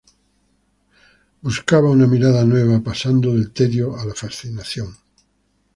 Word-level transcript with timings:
Buscaba 1.43 1.91
una 1.91 2.07
mirada 2.07 2.43
nueva, 2.43 2.79
pasando 2.79 3.33
del 3.33 3.51
tedio 3.51 3.95
a 3.95 4.03
la 4.03 4.15
fascinación. 4.15 4.97